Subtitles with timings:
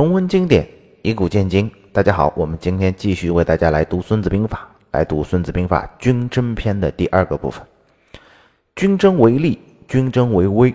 [0.00, 0.66] 重温经典，
[1.02, 1.70] 以古鉴今。
[1.92, 7.62] 大家好，我们今天继续为大家来读《孙子兵法》，来读《孙子兵法》军争篇的第二个部分。
[8.74, 10.74] 军争为利，军争为威。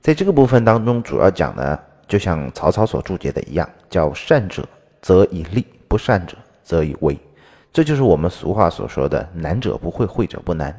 [0.00, 4.66] 在这个部分当中，主要讲呢，就像曹操所注解的一样，叫善者
[5.02, 7.14] 则以利，不善者则以威。
[7.74, 10.74] 这就是我们俗话所说的“难者不会，会者不难”。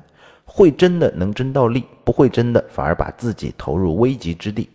[0.45, 4.67] 会争的能争到利，不会争的反而把自己投入危急之地。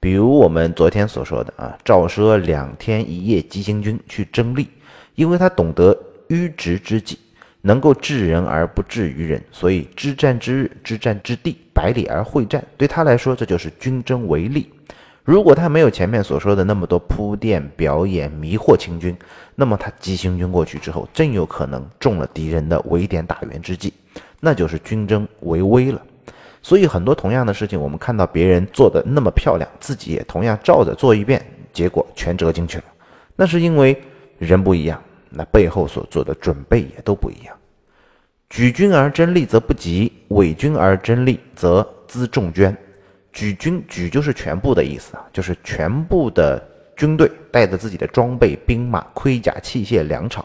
[0.00, 4.68] 比如我们昨天所说的啊，赵奢两天一夜急行军去争利，
[5.16, 5.96] 因为他懂得
[6.28, 7.18] 迂直之计，
[7.62, 14.70] 能够治人而不治于人，所以知战之日，知战之地，百里而会战，对他来说这就是军争为利。
[15.24, 19.14] 如果他没有前面所说的那么多铺垫、表演、迷惑清军，
[19.56, 23.92] 那么他急行军过去之后，真有可能中了敌人的围点打援之计，
[24.40, 26.00] 那就是军争为威了。
[26.62, 32.84] 所以很多同样的事情，我们看到别人做的那么漂亮，自己也同样照着做一遍，结果全折进去了。
[33.36, 34.00] 那是因为
[34.38, 37.56] 人不一样，那背后所做的准备也都不一样。
[38.50, 42.76] 举军而争利则不及，伪军而争利则辎重捐。
[43.32, 46.60] 举军举就是全部的意思啊，就是全部的
[46.96, 50.44] 军队带着自己的装备、兵马、盔甲、器械、粮草、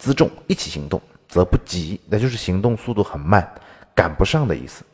[0.00, 3.50] 辎重一起行动，则不及，那就是行动速度很慢，
[3.94, 4.84] 赶不上的意思。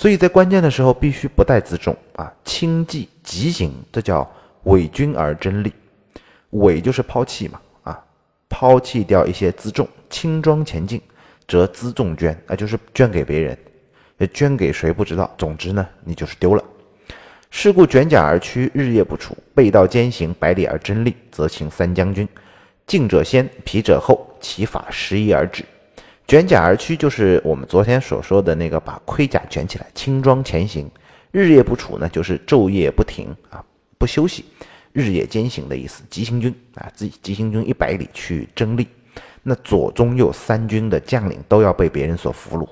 [0.00, 4.26] 所以在关键的时候必须不带辎重啊，轻骑急行，这叫
[4.62, 5.70] 伪军而争利。
[6.52, 8.02] 伪就是抛弃嘛啊，
[8.48, 11.02] 抛弃掉一些辎重，轻装前进，
[11.46, 13.58] 则辎重捐啊，就是捐给别人，
[14.32, 15.30] 捐给谁不知道。
[15.36, 16.64] 总之呢，你就是丢了。
[17.50, 22.26] 是故卷甲而趋，日夜不处，背道兼行，百里而争利，则请三将军，
[22.86, 25.62] 进者先，疲者后，其法时移而止。
[26.30, 30.88] 卷甲而趋，就是我们昨天所说的那个把盔甲卷起来，轻装前行。
[31.32, 33.60] 日夜不处呢，就是昼夜不停啊，
[33.98, 34.44] 不休息，
[34.92, 36.04] 日夜兼行的意思。
[36.08, 38.86] 急行军啊，自己急行军一百里去争利，
[39.42, 42.64] 那左中右三军的将领都要被别人所俘虏。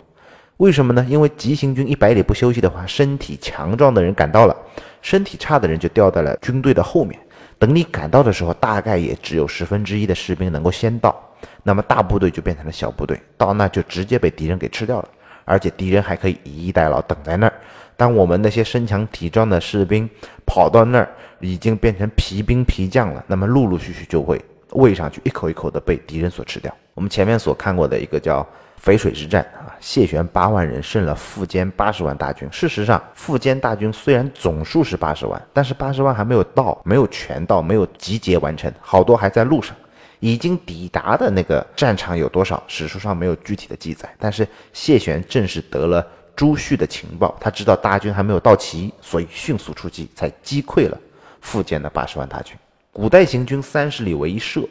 [0.59, 1.05] 为什么呢？
[1.09, 4.57] 因为急行军一百里不休息的话，身体强壮的人赶到了，
[5.03, 7.19] 身体差的人就掉在了军队的后面。
[7.59, 11.28] 等你赶到的时候，大概也只有十分之一的士兵能够先到。
[11.69, 15.09] 那么大部队就变成了小部队，到那就直接被敌人给吃掉了，
[15.45, 17.53] 而且敌人还可以以逸待劳，等在那儿。
[17.95, 20.09] 当我们那些身强体壮的士兵
[20.47, 21.07] 跑到那儿，
[21.41, 26.75] 已经变成皮兵皮将了，那么陆陆续续就会喂上去，一口一口的被敌人所吃掉。
[26.95, 28.47] 我们前面所看过的一个叫
[28.83, 32.49] 淝水之战啊，谢玄八万人胜了苻坚八十万大军。
[32.51, 39.77] 事实上，苻坚大军虽然总数是八十万，但是八十万还没有到，没有全到，没有集结完成，好多还在路上。
[40.21, 42.63] 已经抵达的那个战场有多少？
[42.67, 44.13] 史书上没有具体的记载。
[44.19, 50.99] 但是谢玄正是得了朱旭的情报，他知道大军还没有到齐，所以迅速出击，才击溃了
[51.43, 52.57] 苻坚的八十万大军。
[52.93, 54.69] 古代行军三十里为一射，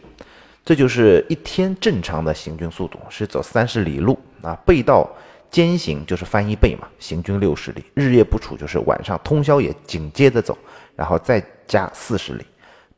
[0.66, 4.54] 这就是一天正常的行军速度，是走三十里路啊。
[4.66, 5.10] 背道
[5.50, 7.86] 兼行就是翻一倍嘛，行军六十里。
[7.94, 10.58] 日夜不处就是晚上通宵也紧接着走，
[10.94, 12.46] 然后再加四十里。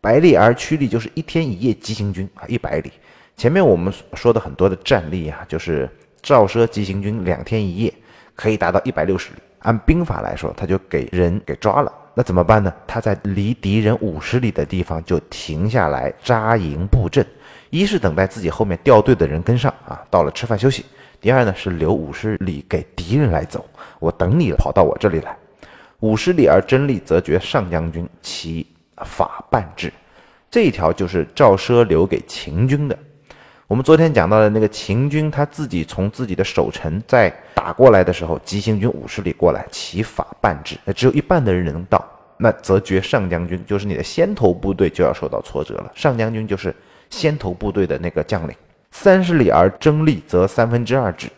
[0.02, 2.92] 百里而趋利就是一天一夜急行军啊，一百里。
[3.36, 5.90] 前面我们说的很多的战例啊，就是
[6.22, 7.94] 赵奢急行军两天一夜
[8.34, 9.40] 可以达到一百六十里。
[9.60, 12.74] 按兵法来说，他就给人给抓了，那怎么办呢？
[12.88, 17.26] 他在离敌人五十里的地方就停下来扎营布阵，
[17.70, 20.84] 一是等待自己后面掉队的人跟上啊，到了吃饭休息；
[21.20, 23.66] 第二呢是留五十里给敌人来走，
[24.00, 25.38] 我等你跑到我这里来。
[26.00, 28.66] 五十里而争利，则绝上将军其。
[29.06, 29.92] 法办制，
[30.50, 32.98] 这一条就是赵奢留给秦军的。
[33.68, 42.04] 我们昨天讲到的那个秦军，他自己从自己的守城在打过来的时候，急行军五十里过来，其法办制，那只有一半的人能到，
[42.38, 45.92] 那则绝上将军，就是你的先头部队就要受到挫折了。
[45.94, 46.76] 上将军就是
[47.12, 48.56] 先头部队的那个将领。
[48.92, 51.30] 三十里而争利，则三分之二止。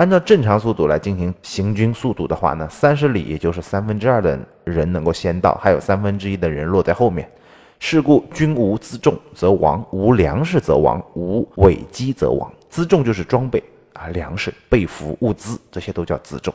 [0.00, 7.30] 按照正常速度来进行行军速度的话呢，三十里也就是三分之二的人能够先到，还有三分之一的人落在后面。
[7.78, 12.50] 是故军无辎重则亡，无粮食则亡，无尾机则亡。
[12.72, 13.62] 辎重就是装备
[13.92, 16.54] 啊，粮食、被服、物资这些都叫辎重。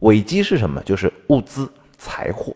[0.00, 0.82] 尾机是什么？
[0.82, 2.52] 就是物资、财货。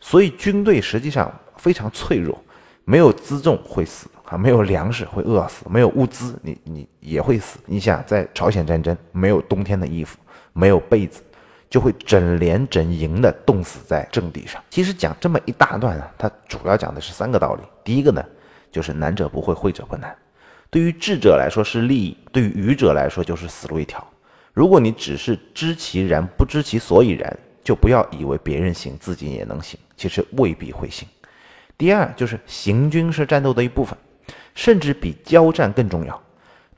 [0.00, 2.42] 所以军队实际上非常脆弱，
[2.86, 4.08] 没有辎重会死。
[4.28, 7.58] 啊，没有粮食会饿死，没有物资你你也会死。
[7.66, 10.18] 你想在朝鲜战争，没有冬天的衣服，
[10.52, 11.22] 没有被子，
[11.70, 14.62] 就会整连整营的冻死在阵地上。
[14.68, 17.62] 其实讲这么一大段啊，它主要讲的是三个道理。
[17.84, 18.24] 第一个呢，
[18.72, 20.14] 就是难者不会，会者不难。
[20.70, 24.04] 对于智者来说是利益，对于愚者来说就是死路一条。
[24.52, 31.06] 如果你只是知其然，不知其所以然，就不要以为别人行，自己也能行，其实未必会行。
[31.78, 33.96] 第二就是行军是战斗的一部分，
[34.56, 36.20] 甚至比交战更重要。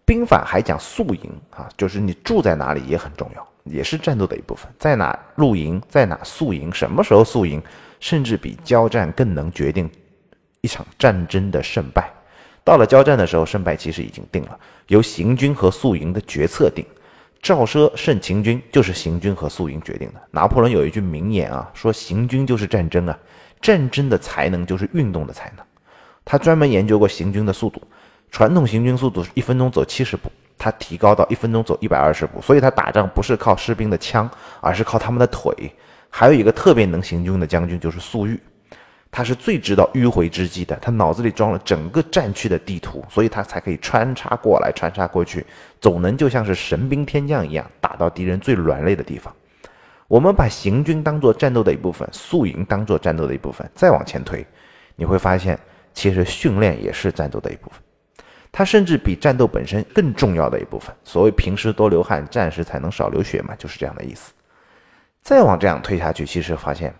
[0.04, 4.70] 兵法还讲宿营啊，就是你住在哪里也很重要，也是战斗的一部分。
[4.78, 7.62] 在哪露营，在哪宿营，什么时候宿营，
[8.00, 9.88] 甚至比交战更能决定
[10.60, 12.10] 一场战争的胜败。
[12.64, 14.58] 到了交战的时候，胜败其实已经定了，
[14.88, 16.84] 由行军和宿营的决策定。
[17.40, 20.20] 赵奢胜秦军就是行军和宿营决定的。
[20.32, 23.16] 拿破仑有一句名言啊，说行军就是战争啊，
[23.60, 25.64] 战争的才能就是运动的才能。
[26.30, 27.80] 他专门研究过行军的速度，
[28.30, 32.38] 传统行军速度是一分钟走七十步，他提高到一分钟走一百二十步。
[32.42, 34.28] 所以他打仗不是靠士兵的枪，
[34.60, 35.72] 而是靠他们的腿。
[36.10, 38.38] 还有一个特别能行军的将军就是粟裕。
[39.10, 45.46] 他是最知道迂回之计的，他脑子里装了整个战区的地图，所以他才可以穿插过来，穿插过去，
[45.80, 49.34] 总能就像是神兵天将一样，打到敌人最软肋的地方。
[50.08, 54.46] 我们把行军当做战斗的一部分，宿营当做战斗的一部分，再往前推，
[54.94, 55.58] 你会发现，
[55.92, 57.80] 其实训练也是战斗的一部分，
[58.50, 60.94] 它甚至比战斗本身更重要的一部分。
[61.04, 64.32] 所谓平时多流汗，战时才能少流血嘛，就是这样的意思。
[65.22, 66.94] 再往这样推下去，其实发现。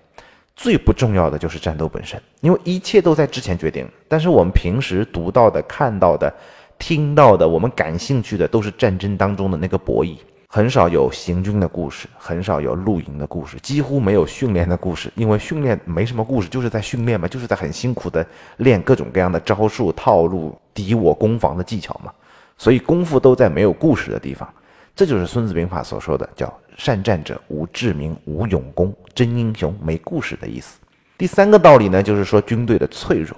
[0.60, 3.88] 最不重要的就是战斗本身，因为一切都在之前决定。
[4.08, 6.34] 但是我们平时读到的、看到的、
[6.80, 10.16] 听到的，我们感兴趣的都是战争当中的那个博弈，
[10.50, 15.12] 很少有行军的故事，很少有露营的故事，几乎没有训练的故事。
[15.14, 22.10] 因为训练没什么故事，就是在训练嘛，就是在很辛苦的练各种各样的招数、套路、敌我攻防的技巧嘛。
[22.56, 24.48] 所以功夫都在没有故事的地方。
[24.96, 30.80] 这就是《孙子兵法》所说的，叫“善战者无智名，无勇功，真英雄没故事”的意思。
[31.18, 33.36] 第三个道理呢，就是说军队的脆弱。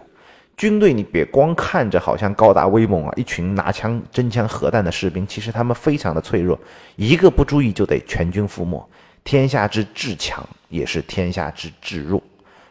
[0.61, 6.61] 军队你别光看着好像高大威猛啊，一群拿枪、真枪、核弹的士兵，其实他们非常的脆弱，
[6.97, 8.87] 一个不注意就得全军覆没。
[9.25, 12.23] 天下之至强，也是天下之至弱。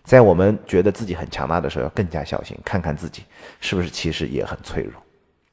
[0.04, 3.24] 在我们觉得自己很强大的时候，要更加小心，看看自己
[3.60, 4.94] 是不是其实也很脆弱。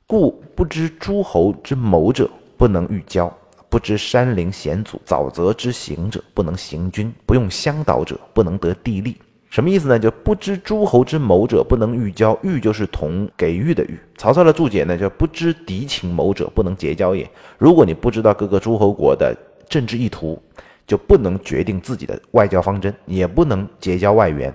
[0.06, 2.30] 故不知诸侯之谋者。
[2.58, 3.30] 不能御交，
[3.68, 9.14] 不知山林险阻，沼泽之行者不能行军，不用向导者不能得地利。
[9.48, 9.98] 什么意思呢？
[9.98, 13.98] 就不知诸侯之谋者不能御交，御就是同给予的御。
[14.16, 17.28] 曹操的注解呢，就不知敌情谋者不能结交也。
[17.56, 19.34] 如果你不知道各个诸侯国的
[19.68, 20.40] 政治意图，
[20.86, 24.52] 就不能决定自己的外交方针，也不能结交外援。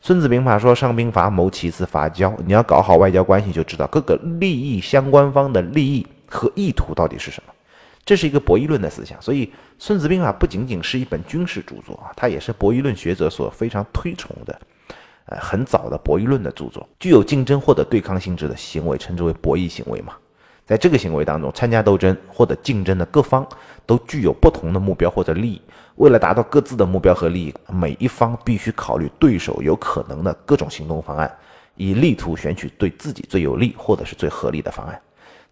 [0.00, 2.34] 孙子兵法说：上兵伐谋，其次伐交。
[2.46, 6.06] 你要搞好外交关系，就知道各个利益相关方的利益。
[6.34, 7.51] 和意图到底是什么？
[8.04, 9.46] 这是一个博弈论的思想，所以
[9.78, 14.60] 《孙子兵法》不仅仅是一本军事著作啊，它也是博弈论学者所非常推崇的，
[15.26, 16.88] 呃，很早的博弈论的著作。
[16.98, 20.14] 具有竞争或者对抗性质的行为，称之为博弈行为嘛。
[20.66, 23.46] 在这个行为当中，参加斗争或者竞争的各方
[23.86, 25.62] 都具有不同的目标或者利益，
[25.96, 31.32] 为了达到各自的目标和利益，每一方必须考虑对手有可能的各种行动方案，
[31.76, 35.00] 以力图选取对自己最有利或者是最合理的方案。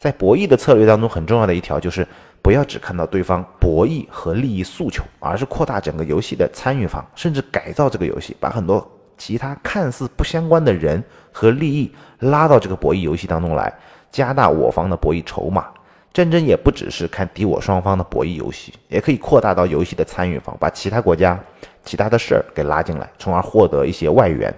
[0.00, 2.08] 在博弈的策略当中，很重要的一条就是
[2.40, 13.70] 不要只看到对方博弈和利益诉求，而是扩大整个游戏的参与方，甚至改造这个游戏，把很多其他看似不相关的人和利益拉到这个博弈游戏当中来，
[14.10, 15.66] 加大我方的博弈筹码。
[16.14, 21.38] 战争也不只是看敌我双方的博弈游戏，也可以扩大到游戏的参与方，把其他国家、
[21.84, 24.52] 其他的事儿给拉进来，从而获得一些外援，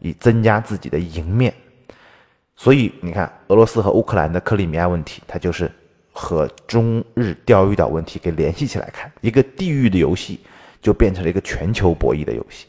[0.00, 1.54] 以增加自己的赢面。
[2.62, 5.68] 所以你看，俄罗斯和乌克兰的克里米亚问题，它就是
[6.12, 10.38] 和中日钓鱼岛问题给联系起来看，一个地域的游戏
[10.80, 12.68] 就变成了一个全球博弈的游戏。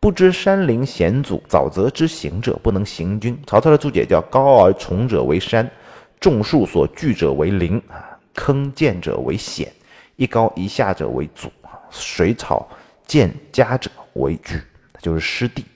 [0.00, 3.38] 不知山林险阻，沼泽之行者不能行军。
[3.46, 5.70] 曹操的注解叫：高而重者为山，
[6.18, 9.70] 众树所聚者为林啊，坑涧者为险，
[10.16, 11.52] 一高一下者为阻
[11.90, 12.66] 水草
[13.06, 14.58] 涧夹者为居，
[15.02, 15.66] 就是湿地。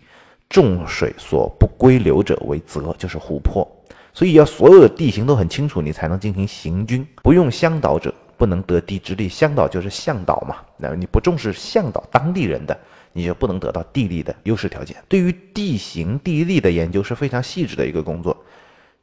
[0.48, 3.66] 众水所不归流者为泽，就是湖泊。
[4.12, 7.06] 所以要所有的地形都很清楚，你才能进行行军。
[7.22, 9.28] 不用向导者，不能得地之利。
[9.28, 10.56] 向导就是向导嘛。
[10.78, 12.78] 那你不重视向导当地人的，
[13.12, 14.96] 你就不能得到地利的优势条件。
[15.06, 18.34] 对于地形地利的研究是非常细致的一个工作。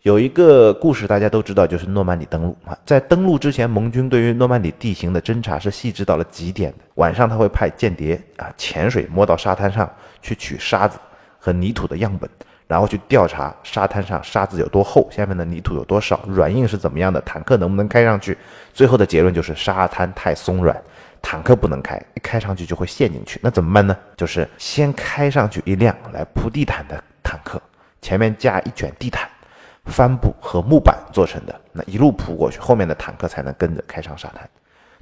[0.02, 2.76] 有一个故事大家都知道，就是诺曼底登陆啊。
[2.84, 6.78] 在登陆之前，盟军对于诺曼底地形的侦查是细致到了极点的。
[6.96, 9.88] 晚上他会派间谍啊潜水摸到沙滩上
[10.24, 10.98] 去取沙子。
[11.44, 12.30] 和泥土的样本，
[12.68, 18.38] 然后去调查沙滩上沙子有多厚，下面的泥土有多少，软硬是怎么样的，坦克能不能开上去？
[18.74, 20.82] 最后的结论就是沙滩太松软，
[21.22, 23.42] 坦克不能开，一开上去就会陷进去。
[23.44, 23.94] 那怎么办呢？
[24.16, 27.62] 就是先开上去一辆来铺地毯的坦克，
[28.02, 29.28] 前面架一卷地毯，
[29.88, 34.50] 帆布和木板做成的，那一路铺过去，后面的坦克才能跟着开上沙滩。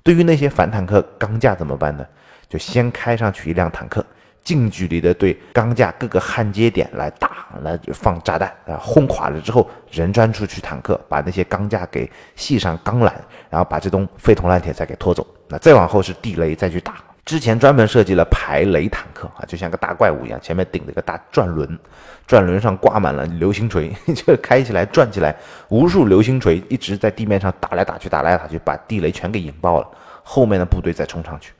[0.01, 2.03] 对于那些反坦克钢架怎么办呢？
[2.49, 4.03] 就先开上去一辆坦克。
[4.43, 13.11] 近距离的对钢架各个焊接点来打，来放炸弹啊，轰垮了之后，人钻出去坦克，把那些钢架给系上钢缆，
[13.49, 15.25] 然后把这东废铜烂铁再给拖走。
[15.47, 16.95] 那再往后是地雷，再去打。
[17.23, 21.77] 之前专门设计了排雷坦克啊，就像个大怪物一样，前面顶着个大转轮，
[22.25, 25.35] 转轮上挂满了流星锤， 就开起来转起来，
[25.69, 29.87] 无数流星锤一直在地面上打来打去，打来打去，把地雷全给引爆了。
[30.23, 31.53] 后面的部队再冲上去。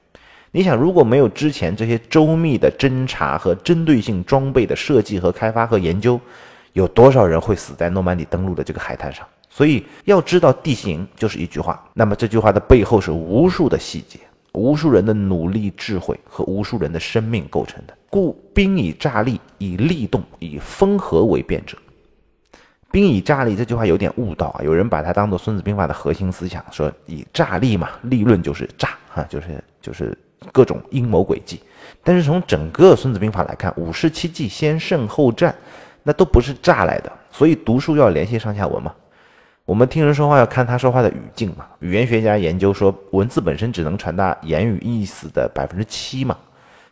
[0.52, 6.20] 你想，如果没有之前这些周密的侦查和针对性装备的设计和开发和研究，
[6.74, 9.26] 有多少人会死在诺曼底登陆的这个海滩上？
[9.50, 14.20] 所以要知道地形就是一句话，那么这句话的背后是无数的细节。
[14.54, 17.94] 无数人的努力、智慧和无数人的生命构成的。
[18.10, 21.78] 故兵以诈立，以利动，以风和为变者。
[22.92, 30.18] 兵以诈立这句话有点误导啊，有人把它当做《孙子兵法》的核心思想，说以诈立嘛，立论就是诈哈，就是就是
[30.52, 31.62] 各种阴谋诡计。
[32.04, 35.54] 但是从整个《孙子兵法》来看，五十七计先胜后战，
[36.04, 37.12] 那都不是诈来的。
[37.32, 38.94] 所以读书要联系上下文嘛。
[39.64, 41.68] 我们听人说话要看他说话的语境嘛。
[41.80, 46.36] 语言学家研究说，文字本身只能传达言语意思的百分之七嘛，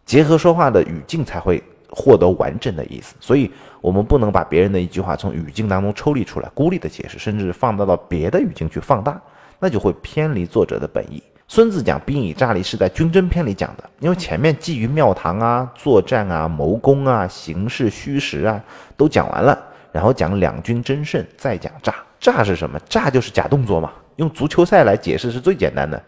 [0.06, 3.16] 结合说话的语境才会获得完整的意思。
[3.20, 3.52] 所以，
[3.82, 9.20] 我们不能把别人的一句话从语境当中抽离出来，孤立的解释，甚至放大到别的语境去放大，
[9.60, 11.22] 那就会偏离作者的本意。
[11.52, 18.64] 孙子讲兵以诈立是在军争篇里讲的，因为前面基于庙堂啊、作战啊、谋攻啊、形势虚实啊
[18.96, 19.58] 都讲完了，
[19.92, 21.96] 然后讲两军争胜，再讲诈。
[22.20, 22.80] 诈是什么？
[22.88, 23.92] 诈就是假动作嘛。
[24.18, 26.00] 用足球赛来解释是最简单的，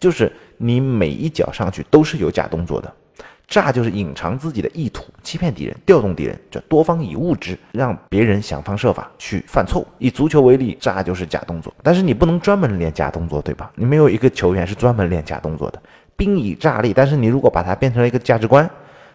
[0.00, 2.90] 就是你每一脚上去都是有假动作的。
[3.48, 9.86] 诈就是隐藏自己的意图，欺骗敌人，调动敌人，叫多方以物之，让别人想方设法去犯错误。
[9.98, 13.70] 以足球为例，诈就是假动作，但是你不能专门练假动作，对吧？
[13.76, 15.80] 你没有一个球员是专门练假动作的。
[16.16, 18.68] 兵以诈立，但是你如果把它变成了一个价值观，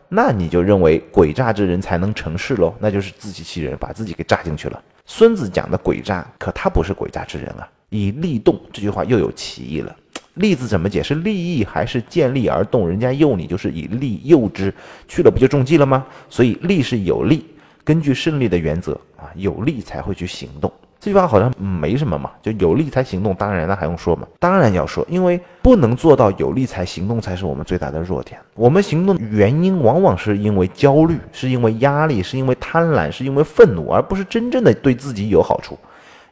[0.08, 4.82] 那你就认为诡诈之人才能成事喽，那就是自欺欺人，把自己给诈进去了。
[5.06, 7.68] 孙子讲的诡诈，可他不是诡诈之人啊！
[7.90, 9.94] 以利动这句话又有歧义了。
[10.36, 11.04] 利字怎么解？
[11.04, 12.88] 释利益还是见利而动？
[12.88, 14.74] 人家诱你，就是以利诱之，
[15.08, 16.06] 去了不就中计了吗？
[16.30, 17.46] 所以利是有利，
[17.84, 20.72] 根据胜利的原则啊，有利才会去行动。
[21.00, 24.28] 这句话好像没什么嘛，就有利才行动，当然那还用说吗？
[24.40, 28.40] 当然要说，因为不能做到有利才行动，才是我们最大的弱点。
[28.54, 35.78] 我们行动原因往往是因为焦虑，是因为压力，是因为贪婪，是因为愤怒，而不是真正的对自己有好处。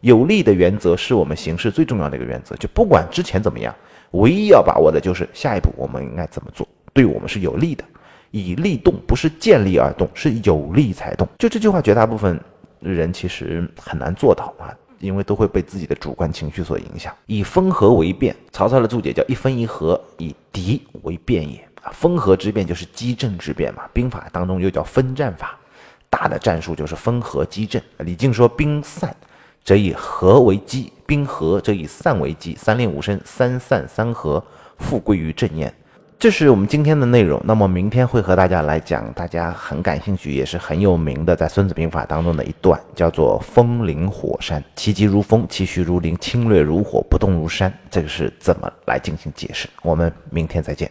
[0.01, 3.73] 有利的原则是我们行事最重要的一个原则，就不管之前怎么样，
[4.11, 7.83] 唯一要把握的就是下一步我们应该怎么做，对我们是有利的。
[8.31, 11.27] 以利动，不是见利而动，是有利才动。
[11.39, 12.39] 就这句话，绝大部分。
[12.81, 17.13] 人其实很难做到啊，因为都会被自己的主观情绪所影响。
[17.25, 21.91] 以风和为变，曹操的注解叫一分一合，以敌为变也啊。
[21.91, 25.57] 风和之变就是击阵之变嘛，兵法当中又叫分战法，
[26.09, 27.83] 大的战术就是分合击阵。
[27.97, 29.13] 李靖说：“兵散
[29.69, 34.43] 则以合为基，兵合则以散为基，三令五申，三散三合，
[34.79, 35.71] 复归于正焉。”
[36.17, 37.39] 这是我们今天的内容。
[37.45, 47.71] 那么明天会和大家来讲，大家很感兴趣，也是很有名的，在《孙子兵法》当中的一段，叫做“风林火山”，其疾如风，其徐如林，侵略如火，不动如山。
[47.91, 49.69] 这个是怎么来进行解释？
[49.83, 50.89] 我们明天再见。